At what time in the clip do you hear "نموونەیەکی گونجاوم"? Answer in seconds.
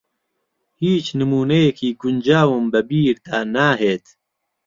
1.19-2.65